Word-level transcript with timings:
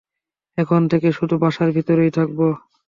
এখন 0.57 0.81
থেকে 0.91 1.07
শুধু 1.11 1.35
বাসার 1.37 1.69
ভিতরেই 1.71 2.11
থাকবে। 2.11 2.47